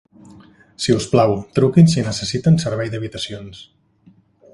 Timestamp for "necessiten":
2.07-2.57